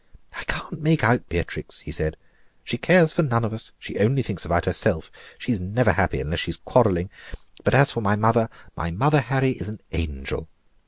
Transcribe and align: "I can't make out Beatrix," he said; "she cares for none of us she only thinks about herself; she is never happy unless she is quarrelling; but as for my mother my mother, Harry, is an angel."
"I 0.35 0.43
can't 0.45 0.81
make 0.81 1.03
out 1.03 1.29
Beatrix," 1.29 1.81
he 1.81 1.91
said; 1.91 2.17
"she 2.63 2.79
cares 2.79 3.13
for 3.13 3.21
none 3.21 3.45
of 3.45 3.53
us 3.53 3.71
she 3.77 3.99
only 3.99 4.23
thinks 4.23 4.43
about 4.43 4.65
herself; 4.65 5.11
she 5.37 5.51
is 5.51 5.59
never 5.59 5.91
happy 5.91 6.19
unless 6.19 6.39
she 6.39 6.49
is 6.49 6.57
quarrelling; 6.57 7.11
but 7.63 7.75
as 7.75 7.91
for 7.91 8.01
my 8.01 8.15
mother 8.15 8.49
my 8.75 8.89
mother, 8.89 9.21
Harry, 9.21 9.51
is 9.51 9.69
an 9.69 9.79
angel." 9.91 10.49